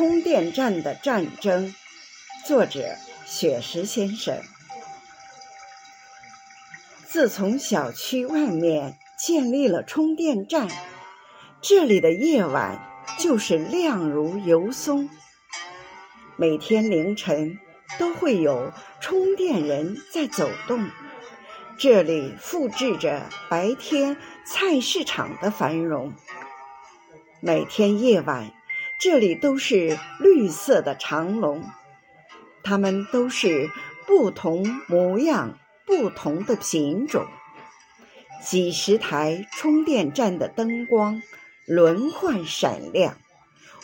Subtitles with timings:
[0.00, 1.74] 充电站的战争，
[2.46, 4.40] 作者雪石先生。
[7.04, 10.68] 自从小区外面建立了充电站，
[11.60, 12.80] 这里的夜晚
[13.18, 15.10] 就是亮如油松。
[16.36, 17.58] 每天凌晨
[17.98, 18.72] 都会有
[19.02, 20.88] 充电人在走动，
[21.76, 26.14] 这里复制着白天菜市场的繁荣。
[27.42, 28.54] 每天夜晚。
[29.00, 31.64] 这里都是绿色的长龙，
[32.62, 33.70] 它们都是
[34.06, 37.26] 不同模样、不同的品种。
[38.44, 41.22] 几十台充电站的灯光
[41.66, 43.16] 轮换闪亮，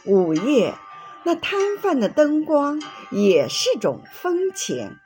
[0.05, 0.75] 午夜
[1.25, 4.97] 那摊贩的灯光也是种风情。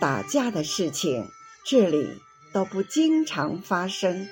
[0.00, 1.28] 打架的事情
[1.64, 2.20] 这里
[2.52, 4.28] 都不经常发生，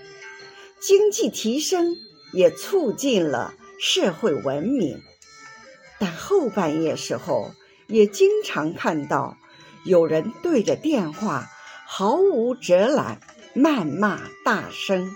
[0.81, 1.97] 经济提升
[2.35, 3.55] 也促进了。
[3.85, 5.03] 社会文明，
[5.99, 7.51] 但后半夜时候
[7.89, 9.37] 也经常看到
[9.85, 11.49] 有人对着电话
[11.85, 13.21] 毫无遮拦
[13.57, 15.13] 谩骂大声。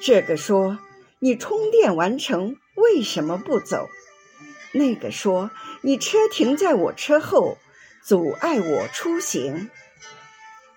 [0.00, 0.78] 这个说
[1.18, 3.88] ：“你充电完成为什么不走？”
[4.70, 5.50] 那个说
[5.82, 7.58] ：“你车停在我车后，
[8.04, 9.68] 阻碍我出行。”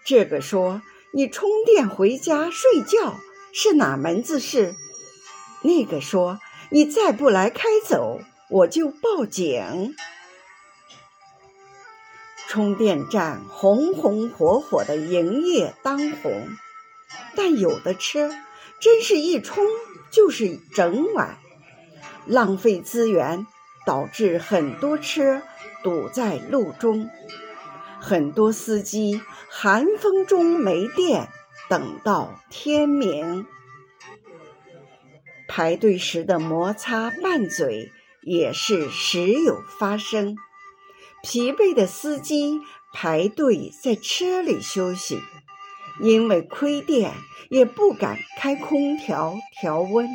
[0.03, 0.81] 这个说
[1.13, 3.19] ：“你充电回家睡觉
[3.53, 4.73] 是哪门子事？”
[5.61, 9.95] 那个说：“你再不来开走，我就报警。”
[12.49, 16.49] 充电站红红火火的营业当红，
[17.35, 18.29] 但有的车
[18.81, 19.65] 真是一充
[20.09, 21.37] 就是整晚，
[22.25, 23.47] 浪费资源，
[23.85, 25.41] 导致很多车
[25.81, 27.09] 堵在路中，
[28.01, 31.29] 很多司机寒风中没电，
[31.69, 33.47] 等到天明。
[35.53, 40.37] 排队时的摩擦拌嘴也是时有发生，
[41.21, 42.61] 疲惫的司机
[42.93, 45.19] 排队在车里休息，
[45.99, 47.11] 因为亏电
[47.49, 50.07] 也不敢开空调调温，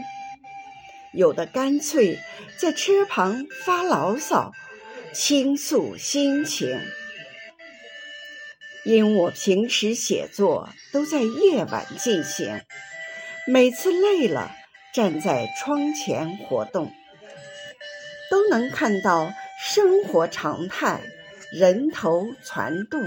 [1.12, 2.18] 有的干脆
[2.58, 4.52] 在车旁发牢骚，
[5.12, 6.80] 倾诉心情。
[8.86, 12.62] 因我平时写作都在夜晚进行，
[13.46, 14.50] 每次累了。
[14.96, 16.90] 站在窗前活动，
[18.30, 19.30] 都能看到
[19.62, 21.02] 生活常态，
[21.52, 23.02] 人头攒动，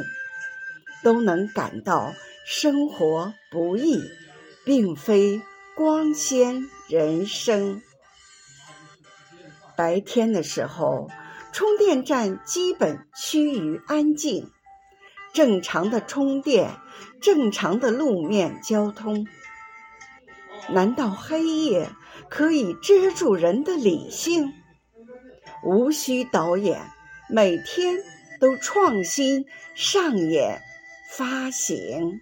[1.03, 2.13] 都能感到
[2.45, 4.03] 生活不易，
[4.63, 5.41] 并非
[5.75, 7.81] 光鲜人生。
[9.75, 11.09] 白天的时候，
[11.51, 14.51] 充电站基本趋于安静，
[15.33, 16.69] 正常的充电，
[17.19, 19.25] 正常的路面交通。
[20.67, 21.89] 难道黑夜
[22.29, 24.53] 可以遮住人的理性？
[25.63, 26.79] 无需导演
[27.29, 27.97] 每天
[28.39, 30.61] 都创新上演
[31.11, 32.21] 发行。